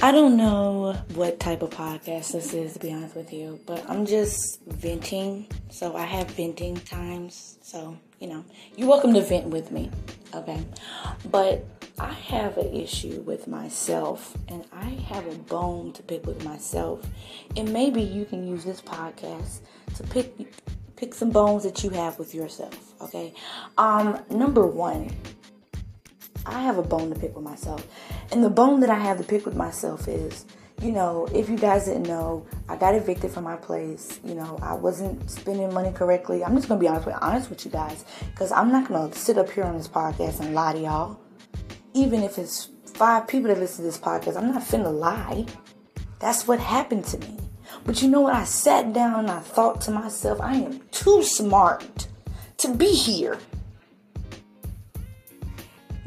I 0.00 0.12
don't 0.12 0.36
know 0.36 0.92
what 1.14 1.40
type 1.40 1.60
of 1.60 1.70
podcast 1.70 2.30
this 2.30 2.54
is, 2.54 2.74
to 2.74 2.78
be 2.78 2.92
honest 2.92 3.16
with 3.16 3.32
you, 3.32 3.58
but 3.66 3.84
I'm 3.90 4.06
just 4.06 4.62
venting. 4.62 5.48
So 5.70 5.96
I 5.96 6.04
have 6.04 6.30
venting 6.30 6.76
times. 6.76 7.58
So, 7.62 7.98
you 8.20 8.28
know, 8.28 8.44
you're 8.76 8.88
welcome 8.88 9.12
to 9.14 9.20
vent 9.22 9.46
with 9.46 9.72
me, 9.72 9.90
okay? 10.32 10.64
But 11.32 11.66
I 11.98 12.12
have 12.12 12.58
an 12.58 12.72
issue 12.74 13.22
with 13.22 13.48
myself, 13.48 14.38
and 14.46 14.64
I 14.72 14.84
have 14.84 15.26
a 15.26 15.34
bone 15.34 15.92
to 15.94 16.02
pick 16.04 16.24
with 16.26 16.44
myself. 16.44 17.04
And 17.56 17.72
maybe 17.72 18.00
you 18.00 18.24
can 18.24 18.46
use 18.46 18.62
this 18.62 18.80
podcast 18.80 19.62
to 19.96 20.04
pick 20.04 20.32
pick 20.94 21.12
some 21.12 21.30
bones 21.30 21.64
that 21.64 21.82
you 21.82 21.90
have 21.90 22.20
with 22.20 22.36
yourself, 22.36 22.94
okay? 23.00 23.34
Um, 23.76 24.22
number 24.30 24.64
one, 24.64 25.10
I 26.46 26.62
have 26.62 26.78
a 26.78 26.82
bone 26.82 27.12
to 27.12 27.18
pick 27.18 27.34
with 27.34 27.44
myself. 27.44 27.86
And 28.30 28.44
the 28.44 28.50
bone 28.50 28.80
that 28.80 28.90
I 28.90 28.98
have 28.98 29.18
to 29.18 29.24
pick 29.24 29.46
with 29.46 29.56
myself 29.56 30.06
is, 30.06 30.44
you 30.82 30.92
know, 30.92 31.26
if 31.34 31.48
you 31.48 31.56
guys 31.56 31.86
didn't 31.86 32.04
know, 32.04 32.46
I 32.68 32.76
got 32.76 32.94
evicted 32.94 33.30
from 33.30 33.44
my 33.44 33.56
place. 33.56 34.20
You 34.22 34.34
know, 34.34 34.58
I 34.62 34.74
wasn't 34.74 35.30
spending 35.30 35.72
money 35.72 35.92
correctly. 35.92 36.44
I'm 36.44 36.54
just 36.54 36.68
gonna 36.68 36.80
be 36.80 36.88
honest 36.88 37.06
with 37.06 37.16
honest 37.20 37.50
with 37.50 37.64
you 37.64 37.70
guys, 37.70 38.04
because 38.30 38.52
I'm 38.52 38.70
not 38.70 38.88
gonna 38.88 39.12
sit 39.14 39.38
up 39.38 39.50
here 39.50 39.64
on 39.64 39.76
this 39.76 39.88
podcast 39.88 40.40
and 40.40 40.54
lie 40.54 40.74
to 40.74 40.78
y'all. 40.78 41.20
Even 41.94 42.22
if 42.22 42.38
it's 42.38 42.68
five 42.84 43.26
people 43.26 43.48
that 43.48 43.58
listen 43.58 43.84
to 43.84 43.90
this 43.90 43.98
podcast, 43.98 44.36
I'm 44.36 44.52
not 44.52 44.62
finna 44.62 44.92
lie. 44.92 45.46
That's 46.20 46.46
what 46.46 46.60
happened 46.60 47.04
to 47.06 47.18
me. 47.18 47.38
But 47.84 48.02
you 48.02 48.08
know 48.08 48.20
what? 48.20 48.34
I 48.34 48.44
sat 48.44 48.92
down 48.92 49.20
and 49.20 49.30
I 49.30 49.40
thought 49.40 49.80
to 49.82 49.90
myself, 49.90 50.40
I 50.40 50.54
am 50.54 50.80
too 50.90 51.22
smart 51.22 52.06
to 52.58 52.74
be 52.74 52.92
here 52.92 53.38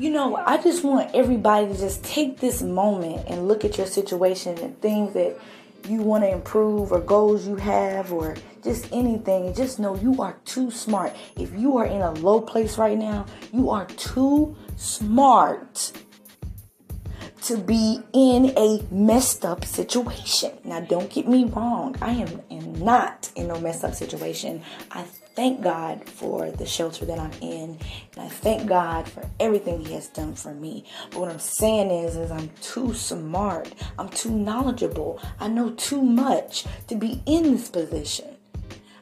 you 0.02 0.10
know, 0.10 0.36
I 0.36 0.58
just 0.58 0.84
want 0.84 1.14
everybody 1.14 1.68
to 1.68 1.78
just 1.78 2.04
take 2.04 2.40
this 2.40 2.64
moment 2.64 3.28
and 3.28 3.48
look 3.48 3.64
at 3.64 3.78
your 3.78 3.86
situation 3.86 4.58
and 4.58 4.82
things 4.82 5.14
that 5.14 5.40
you 5.88 6.02
want 6.02 6.24
to 6.24 6.32
improve 6.32 6.92
or 6.92 7.00
goals 7.00 7.48
you 7.48 7.56
have 7.58 8.12
or 8.12 8.36
just 8.64 8.92
anything 8.92 9.46
and 9.46 9.56
just 9.56 9.78
know 9.78 9.96
you 9.96 10.20
are 10.20 10.38
too 10.44 10.72
smart. 10.72 11.16
If 11.38 11.54
you 11.54 11.78
are 11.78 11.86
in 11.86 12.02
a 12.02 12.14
low 12.14 12.42
place 12.42 12.80
right 12.80 12.98
now, 12.98 13.28
you 13.54 13.70
are 13.70 13.86
too 13.86 14.56
smart 14.76 15.92
to 17.52 17.58
be 17.58 18.00
in 18.14 18.54
a 18.58 18.82
messed 18.92 19.44
up 19.44 19.66
situation. 19.66 20.54
Now, 20.64 20.80
don't 20.80 21.10
get 21.10 21.28
me 21.28 21.44
wrong. 21.44 21.98
I 22.02 22.12
am, 22.12 22.42
am 22.50 22.74
not 22.76 23.30
in 23.36 23.50
no 23.50 23.60
messed 23.60 23.84
up 23.84 23.94
situation. 23.94 24.62
I 24.90 25.04
thank 25.36 25.62
God 25.62 26.08
for 26.08 26.50
the 26.50 26.66
shelter 26.66 27.04
that 27.06 27.20
I'm 27.20 27.34
in, 27.42 27.78
and 28.16 28.26
I 28.26 28.30
thank 28.30 28.70
God 28.70 29.10
for 29.10 29.30
everything 29.38 29.84
He 29.84 29.94
has 29.96 30.08
done 30.08 30.34
for 30.34 30.54
me. 30.54 30.86
But 31.10 31.20
what 31.20 31.30
I'm 31.30 31.40
saying 31.40 31.92
is, 31.92 32.16
is 32.16 32.32
I'm 32.32 32.50
too 32.62 32.94
smart. 32.94 33.74
I'm 34.00 34.08
too 34.08 34.32
knowledgeable. 34.32 35.20
I 35.42 35.50
know 35.50 35.72
too 35.72 36.02
much 36.02 36.66
to 36.88 36.96
be 36.96 37.22
in 37.26 37.52
this 37.52 37.68
position. 37.68 38.38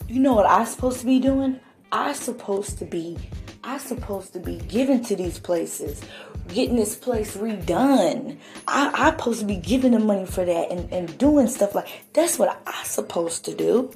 You 0.07 0.21
know 0.21 0.33
what 0.33 0.49
I'm 0.49 0.65
supposed 0.65 1.01
to 1.01 1.05
be 1.05 1.19
doing? 1.19 1.59
I'm 1.91 2.15
supposed 2.15 2.79
to 2.79 2.85
be 2.85 3.17
I'm 3.63 3.79
supposed 3.79 4.33
to 4.33 4.39
be 4.39 4.55
giving 4.55 5.03
to 5.05 5.15
these 5.15 5.37
places, 5.37 6.01
getting 6.47 6.77
this 6.77 6.95
place 6.95 7.35
redone. 7.35 8.37
I, 8.67 8.91
I'm 8.93 9.17
supposed 9.17 9.41
to 9.41 9.45
be 9.45 9.57
giving 9.57 9.91
the 9.91 9.99
money 9.99 10.25
for 10.25 10.45
that 10.45 10.71
and, 10.71 10.91
and 10.93 11.17
doing 11.17 11.47
stuff 11.47 11.75
like 11.75 11.87
that's 12.13 12.39
what 12.39 12.61
I'm 12.65 12.85
supposed 12.85 13.45
to 13.45 13.55
do. 13.55 13.91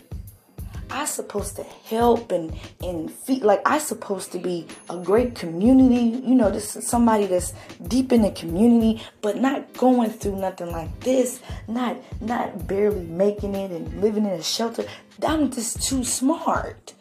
I 0.89 1.05
supposed 1.05 1.55
to 1.55 1.63
help 1.63 2.31
and 2.31 2.53
and 2.83 3.09
feed 3.09 3.41
like 3.41 3.61
I 3.65 3.79
supposed 3.79 4.31
to 4.33 4.37
be 4.37 4.67
a 4.89 4.97
great 4.97 5.33
community, 5.33 6.19
you 6.19 6.35
know, 6.35 6.51
this 6.51 6.75
is 6.75 6.87
somebody 6.87 7.25
that's 7.25 7.53
deep 7.87 8.11
in 8.11 8.21
the 8.21 8.31
community, 8.31 9.01
but 9.21 9.37
not 9.37 9.73
going 9.73 10.11
through 10.11 10.39
nothing 10.39 10.71
like 10.71 10.99
this, 10.99 11.39
not 11.67 11.97
not 12.21 12.67
barely 12.67 13.05
making 13.05 13.55
it 13.55 13.71
and 13.71 14.01
living 14.01 14.25
in 14.25 14.33
a 14.33 14.43
shelter. 14.43 14.85
I'm 15.25 15.49
just 15.49 15.81
too 15.81 16.03
smart. 16.03 16.93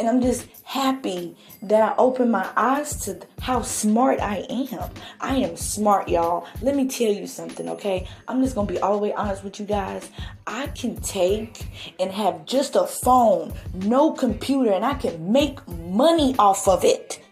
And 0.00 0.08
I'm 0.08 0.22
just 0.22 0.48
happy 0.64 1.36
that 1.60 1.82
I 1.82 1.94
opened 1.98 2.32
my 2.32 2.48
eyes 2.56 3.04
to 3.04 3.20
how 3.42 3.60
smart 3.60 4.18
I 4.18 4.46
am. 4.48 4.90
I 5.20 5.36
am 5.36 5.56
smart, 5.56 6.08
y'all. 6.08 6.46
Let 6.62 6.74
me 6.74 6.88
tell 6.88 7.12
you 7.12 7.26
something, 7.26 7.68
okay? 7.68 8.08
I'm 8.26 8.42
just 8.42 8.54
gonna 8.54 8.66
be 8.66 8.78
all 8.78 8.96
the 8.96 9.02
way 9.02 9.12
honest 9.12 9.44
with 9.44 9.60
you 9.60 9.66
guys. 9.66 10.08
I 10.46 10.68
can 10.68 10.96
take 10.96 11.66
and 12.00 12.10
have 12.10 12.46
just 12.46 12.76
a 12.76 12.86
phone, 12.86 13.52
no 13.74 14.12
computer, 14.12 14.72
and 14.72 14.86
I 14.86 14.94
can 14.94 15.30
make 15.30 15.68
money 15.68 16.34
off 16.38 16.66
of 16.66 16.82
it. 16.82 17.22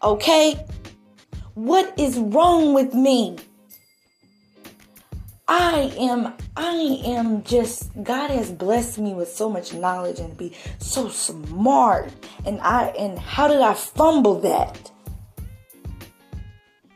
Okay? 0.00 0.64
What 1.54 1.98
is 1.98 2.16
wrong 2.16 2.74
with 2.74 2.94
me? 2.94 3.38
I 5.48 5.94
am 5.98 6.34
I 6.58 7.00
am 7.06 7.42
just 7.42 7.90
God 8.02 8.30
has 8.30 8.52
blessed 8.52 8.98
me 8.98 9.14
with 9.14 9.32
so 9.32 9.48
much 9.48 9.72
knowledge 9.72 10.18
and 10.18 10.36
be 10.36 10.52
so 10.78 11.08
smart 11.08 12.12
and 12.44 12.60
I 12.60 12.88
and 12.88 13.18
how 13.18 13.48
did 13.48 13.62
I 13.62 13.72
fumble 13.72 14.40
that? 14.40 14.90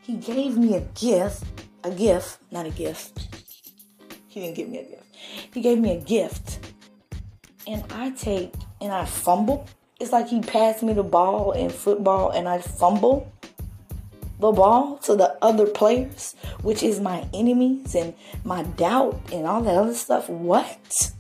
He 0.03 0.17
gave 0.17 0.59
me 0.59 0.77
a 0.77 0.81
gift, 0.81 1.45
a 1.83 1.91
gift, 1.91 2.41
not 2.51 2.67
a 2.67 2.71
gift. 2.71 3.29
He 4.29 4.41
didn't 4.41 4.57
give 4.57 4.69
me 4.69 4.79
a 4.81 4.85
gift. 4.85 5.17
He 5.55 5.61
gave 5.63 5.79
me 5.79 5.93
a 5.93 6.01
gift. 6.01 6.59
And 7.67 7.85
I 7.91 8.11
take 8.11 8.53
and 8.83 8.93
I 8.93 9.07
fumble. 9.07 9.67
It's 9.99 10.13
like 10.13 10.29
he 10.29 10.41
passed 10.41 10.83
me 10.83 10.93
the 10.93 11.03
ball 11.03 11.53
in 11.53 11.71
football 11.71 12.31
and 12.31 12.47
I 12.47 12.59
fumble 12.59 13.33
the 14.43 14.53
ball 14.53 14.99
to 14.99 15.15
the 15.15 15.39
other 15.41 15.67
players, 15.67 16.35
which 16.63 16.83
is 16.83 17.01
my 17.01 17.27
enemies 17.33 17.95
and 17.95 18.13
my 18.45 18.65
doubt 18.65 19.19
and 19.33 19.47
all 19.47 19.63
that 19.63 19.77
other 19.77 19.95
stuff. 19.95 20.29
What? 20.29 21.13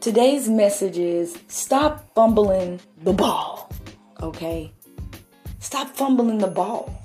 Today's 0.00 0.48
message 0.48 0.96
is 0.96 1.38
stop 1.48 2.14
fumbling 2.14 2.80
the 3.02 3.12
ball. 3.12 3.70
Okay? 4.22 4.72
Stop 5.58 5.88
fumbling 5.90 6.38
the 6.38 6.46
ball. 6.46 7.02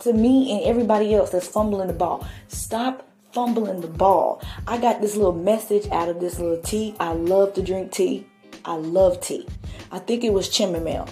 To 0.00 0.12
me 0.12 0.52
and 0.52 0.64
everybody 0.64 1.14
else 1.14 1.30
that's 1.30 1.46
fumbling 1.46 1.86
the 1.86 1.94
ball, 1.94 2.26
stop 2.48 3.06
fumbling 3.32 3.80
the 3.80 3.88
ball. 3.88 4.42
I 4.66 4.78
got 4.78 5.00
this 5.00 5.14
little 5.14 5.34
message 5.34 5.86
out 5.92 6.08
of 6.08 6.18
this 6.18 6.40
little 6.40 6.62
tea. 6.62 6.96
I 6.98 7.12
love 7.12 7.54
to 7.54 7.62
drink 7.62 7.92
tea. 7.92 8.26
I 8.64 8.74
love 8.74 9.20
tea. 9.20 9.46
I 9.92 10.00
think 10.00 10.24
it 10.24 10.32
was 10.32 10.52
chamomile 10.52 11.08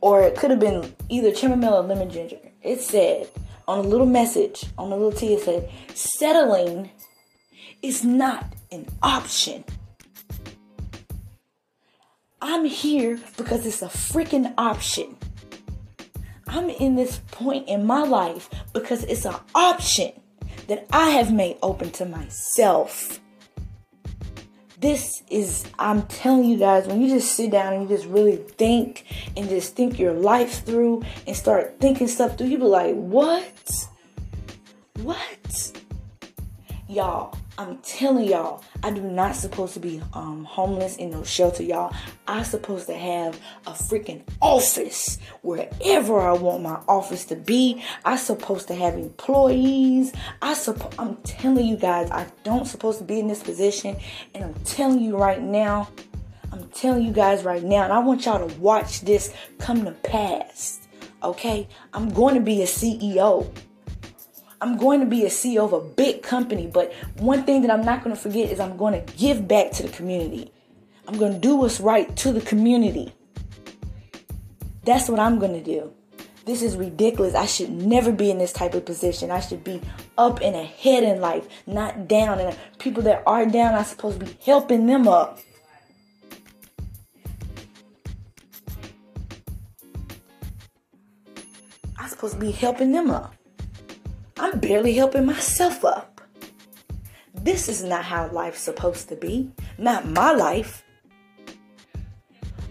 or 0.00 0.22
it 0.22 0.36
could 0.36 0.50
have 0.50 0.60
been 0.60 0.94
either 1.08 1.34
chamomile 1.34 1.74
or 1.74 1.82
lemon 1.82 2.10
ginger. 2.10 2.38
It 2.62 2.80
said 2.80 3.28
on 3.68 3.78
a 3.78 3.88
little 3.88 4.06
message 4.06 4.64
on 4.78 4.92
a 4.92 4.96
little 4.96 5.12
tea, 5.12 5.34
it 5.34 5.42
said, 5.42 5.70
settling 5.94 6.90
is 7.82 8.04
not 8.04 8.52
an 8.72 8.86
option. 9.02 9.64
I'm 12.42 12.64
here 12.64 13.20
because 13.36 13.66
it's 13.66 13.82
a 13.82 13.86
freaking 13.86 14.52
option. 14.56 15.16
I'm 16.46 16.68
in 16.70 16.96
this 16.96 17.20
point 17.30 17.68
in 17.68 17.86
my 17.86 18.02
life 18.02 18.50
because 18.72 19.04
it's 19.04 19.24
an 19.24 19.36
option 19.54 20.12
that 20.66 20.86
I 20.92 21.10
have 21.10 21.32
made 21.32 21.58
open 21.62 21.90
to 21.92 22.06
myself 22.06 23.20
this 24.80 25.22
is 25.30 25.64
i'm 25.78 26.02
telling 26.06 26.44
you 26.44 26.56
guys 26.56 26.86
when 26.86 27.02
you 27.02 27.08
just 27.08 27.34
sit 27.34 27.50
down 27.50 27.74
and 27.74 27.82
you 27.82 27.96
just 27.96 28.08
really 28.08 28.36
think 28.36 29.04
and 29.36 29.48
just 29.48 29.76
think 29.76 29.98
your 29.98 30.12
life 30.12 30.64
through 30.64 31.02
and 31.26 31.36
start 31.36 31.76
thinking 31.80 32.08
stuff 32.08 32.36
through 32.36 32.46
you 32.46 32.58
be 32.58 32.64
like 32.64 32.94
what? 32.94 33.88
What? 35.02 35.72
Y'all 36.88 37.36
I'm 37.60 37.76
telling 37.82 38.24
y'all, 38.24 38.64
I 38.82 38.90
do 38.90 39.02
not 39.02 39.36
supposed 39.36 39.74
to 39.74 39.80
be 39.80 40.00
um, 40.14 40.44
homeless 40.44 40.96
in 40.96 41.10
no 41.10 41.22
shelter, 41.24 41.62
y'all. 41.62 41.94
I 42.26 42.42
supposed 42.42 42.86
to 42.86 42.94
have 42.94 43.38
a 43.66 43.72
freaking 43.72 44.22
office 44.40 45.18
wherever 45.42 46.18
I 46.20 46.32
want 46.32 46.62
my 46.62 46.80
office 46.88 47.26
to 47.26 47.36
be. 47.36 47.84
I 48.02 48.16
supposed 48.16 48.66
to 48.68 48.74
have 48.74 48.94
employees. 48.94 50.14
I 50.40 50.54
supposed 50.54 50.94
I'm 50.98 51.16
telling 51.16 51.66
you 51.66 51.76
guys, 51.76 52.10
I 52.10 52.28
don't 52.44 52.66
supposed 52.66 52.96
to 53.00 53.04
be 53.04 53.20
in 53.20 53.28
this 53.28 53.42
position, 53.42 53.98
and 54.34 54.42
I'm 54.42 54.54
telling 54.64 55.00
you 55.02 55.18
right 55.18 55.42
now, 55.42 55.90
I'm 56.52 56.66
telling 56.68 57.04
you 57.04 57.12
guys 57.12 57.44
right 57.44 57.62
now, 57.62 57.82
and 57.84 57.92
I 57.92 57.98
want 57.98 58.24
y'all 58.24 58.48
to 58.48 58.58
watch 58.58 59.02
this 59.02 59.34
come 59.58 59.84
to 59.84 59.92
pass. 59.92 60.80
Okay, 61.22 61.68
I'm 61.92 62.08
going 62.08 62.36
to 62.36 62.40
be 62.40 62.62
a 62.62 62.66
CEO. 62.66 63.52
I'm 64.62 64.76
going 64.76 65.00
to 65.00 65.06
be 65.06 65.24
a 65.24 65.28
CEO 65.28 65.64
of 65.64 65.72
a 65.72 65.80
big 65.80 66.22
company, 66.22 66.66
but 66.66 66.92
one 67.16 67.44
thing 67.44 67.62
that 67.62 67.70
I'm 67.70 67.84
not 67.84 68.04
going 68.04 68.14
to 68.14 68.20
forget 68.20 68.50
is 68.50 68.60
I'm 68.60 68.76
going 68.76 68.92
to 68.92 69.12
give 69.14 69.48
back 69.48 69.72
to 69.72 69.82
the 69.82 69.88
community. 69.88 70.52
I'm 71.08 71.18
going 71.18 71.32
to 71.32 71.38
do 71.38 71.56
what's 71.56 71.80
right 71.80 72.14
to 72.16 72.32
the 72.32 72.42
community. 72.42 73.14
That's 74.84 75.08
what 75.08 75.18
I'm 75.18 75.38
going 75.38 75.54
to 75.54 75.62
do. 75.62 75.92
This 76.44 76.62
is 76.62 76.76
ridiculous. 76.76 77.34
I 77.34 77.46
should 77.46 77.70
never 77.70 78.12
be 78.12 78.30
in 78.30 78.38
this 78.38 78.52
type 78.52 78.74
of 78.74 78.84
position. 78.84 79.30
I 79.30 79.40
should 79.40 79.64
be 79.64 79.80
up 80.18 80.40
and 80.42 80.54
ahead 80.54 81.04
in 81.04 81.20
life, 81.20 81.46
not 81.66 82.06
down. 82.06 82.38
And 82.38 82.56
people 82.78 83.02
that 83.04 83.22
are 83.26 83.46
down, 83.46 83.74
I'm 83.74 83.84
supposed 83.84 84.20
to 84.20 84.26
be 84.26 84.36
helping 84.44 84.86
them 84.86 85.08
up. 85.08 85.38
I'm 91.96 92.08
supposed 92.08 92.34
to 92.34 92.40
be 92.40 92.50
helping 92.50 92.92
them 92.92 93.10
up. 93.10 93.34
I'm 94.40 94.58
barely 94.58 94.94
helping 94.94 95.26
myself 95.26 95.84
up. 95.84 96.22
This 97.34 97.68
is 97.68 97.84
not 97.84 98.06
how 98.06 98.30
life's 98.30 98.60
supposed 98.60 99.10
to 99.10 99.16
be. 99.16 99.50
Not 99.76 100.06
my 100.08 100.32
life. 100.32 100.82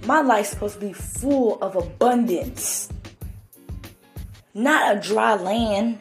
My 0.08 0.22
life's 0.22 0.50
supposed 0.50 0.80
to 0.80 0.80
be 0.80 0.94
full 0.94 1.62
of 1.62 1.76
abundance, 1.76 2.90
not 4.56 4.98
a 4.98 5.00
dry 5.00 5.36
land. 5.36 6.00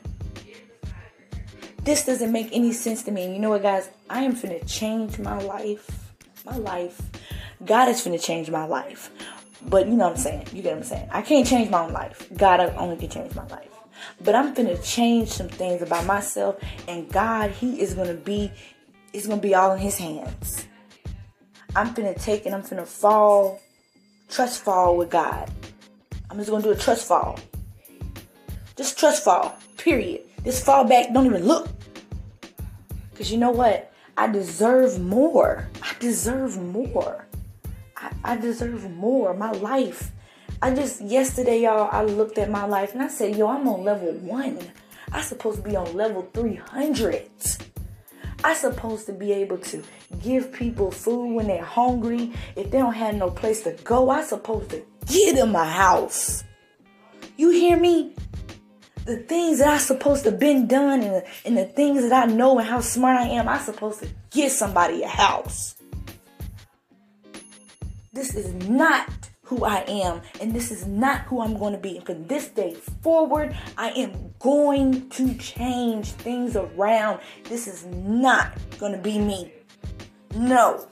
This 1.83 2.07
doesn't 2.07 2.33
make 2.33 2.49
any 2.53 2.73
sense 2.73 3.03
to 3.03 3.11
me. 3.11 3.25
And 3.25 3.35
you 3.35 3.39
know 3.39 3.51
what, 3.51 3.63
guys? 3.63 3.91
I 4.09 4.23
am 4.23 4.35
finna 4.35 4.67
change 4.67 5.19
my 5.19 5.39
life. 5.39 6.15
My 6.47 6.57
life. 6.57 6.99
God 7.67 7.89
is 7.89 8.01
finna 8.01 8.23
change 8.23 8.51
my 8.51 8.65
life. 8.65 9.11
But 9.67 9.87
you 9.87 9.97
know 9.97 10.05
what 10.05 10.17
I'm 10.17 10.23
saying? 10.23 10.47
You 10.55 10.63
get 10.63 10.71
what 10.71 10.79
I'm 10.79 10.85
saying? 10.85 11.09
I 11.13 11.21
can't 11.21 11.47
change 11.47 11.69
my 11.69 11.81
own 11.81 11.93
life. 11.93 12.27
God 12.35 12.61
only 12.79 12.97
can 12.97 13.11
change 13.11 13.35
my 13.35 13.47
life. 13.49 13.78
But 14.21 14.35
I'm 14.35 14.55
finna 14.55 14.83
change 14.83 15.29
some 15.29 15.49
things 15.49 15.83
about 15.83 16.07
myself, 16.07 16.57
and 16.87 17.11
God, 17.11 17.51
He 17.51 17.81
is 17.81 17.95
gonna 17.95 18.15
be, 18.15 18.51
it's 19.13 19.27
gonna 19.27 19.41
be 19.41 19.55
all 19.55 19.73
in 19.73 19.79
His 19.79 19.99
hands. 19.99 20.67
I'm 21.77 21.95
finna 21.95 22.21
take 22.21 22.47
and 22.47 22.55
I'm 22.55 22.63
finna 22.63 22.87
fall, 22.87 23.61
trust 24.29 24.63
fall 24.63 24.97
with 24.97 25.11
God. 25.11 25.51
I'm 26.31 26.39
just 26.39 26.51
gonna 26.51 26.63
do 26.63 26.71
a 26.71 26.77
trust 26.77 27.07
fall. 27.07 27.39
Just 28.77 28.99
trust 28.99 29.25
fall, 29.25 29.57
period. 29.77 30.23
Just 30.45 30.65
fall 30.65 30.85
back, 30.85 31.13
don't 31.13 31.27
even 31.27 31.45
look. 31.45 31.69
Because 33.11 33.33
you 33.33 33.39
know 33.39 33.51
what? 33.51 33.93
I 34.17 34.27
deserve 34.27 35.01
more. 35.01 35.69
I 35.83 35.95
deserve 36.01 36.61
more. 36.61 37.27
I, 37.97 38.13
I 38.25 38.37
deserve 38.37 38.91
more. 38.91 39.35
My 39.35 39.53
life 39.53 40.13
I 40.61 40.75
just 40.75 41.01
yesterday, 41.01 41.63
y'all, 41.63 41.89
I 41.93 42.03
looked 42.03 42.37
at 42.37 42.51
my 42.51 42.65
life 42.65 42.93
and 42.93 43.03
I 43.03 43.09
said, 43.09 43.37
yo, 43.37 43.49
I'm 43.49 43.69
on 43.69 43.85
level 43.85 44.13
one. 44.13 44.59
I 45.13 45.21
supposed 45.21 45.59
to 45.59 45.63
be 45.63 45.77
on 45.77 45.95
level 45.95 46.29
300. 46.35 47.31
I 48.43 48.55
supposed 48.55 49.07
to 49.07 49.13
be 49.13 49.33
able 49.33 49.59
to 49.59 49.83
give 50.21 50.53
people 50.53 50.91
food 50.91 51.35
when 51.35 51.47
they're 51.47 51.65
hungry. 51.65 52.33
If 52.57 52.71
they 52.73 52.79
don't 52.79 52.95
have 52.95 53.15
no 53.15 53.31
place 53.31 53.63
to 53.63 53.73
go, 53.85 54.11
I 54.11 54.25
supposed 54.25 54.71
to 54.71 54.83
get 55.07 55.37
them 55.37 55.55
a 55.55 55.65
house. 55.65 56.43
You 57.37 57.51
hear 57.51 57.79
me? 57.79 58.15
The 59.05 59.19
things 59.19 59.61
that 59.61 59.69
I 59.69 59.79
supposed 59.79 60.25
to 60.25 60.33
been 60.33 60.67
done 60.67 61.03
and 61.03 61.15
the, 61.15 61.27
and 61.45 61.57
the 61.57 61.67
things 61.67 62.03
that 62.03 62.13
I 62.13 62.31
know 62.31 62.59
and 62.59 62.69
how 62.69 62.81
smart 62.81 63.17
I 63.17 63.29
am, 63.29 63.49
I 63.49 63.59
supposed 63.59 64.01
to 64.01 64.09
get 64.31 64.51
somebody 64.51 65.03
a 65.03 65.09
house. 65.09 65.77
This 68.13 68.35
is 68.35 68.53
not 68.69 69.09
who 69.49 69.65
I 69.65 69.79
am, 69.89 70.21
and 70.43 70.53
this 70.53 70.71
is 70.71 70.87
not 70.87 71.23
who 71.23 71.41
I'm 71.41 71.57
going 71.59 71.73
to 71.73 71.79
be. 71.79 71.97
And 71.97 72.05
from 72.05 72.27
this 72.27 72.49
day 72.49 72.75
forward, 73.03 73.57
I 73.79 73.91
am 73.93 74.35
going 74.41 75.09
to 75.09 75.35
change 75.37 76.13
things 76.13 76.55
around. 76.55 77.21
This 77.45 77.67
is 77.67 77.87
not 77.87 78.53
going 78.79 78.93
to 78.93 78.99
be 78.99 79.19
me. 79.19 79.51
No. 80.37 80.87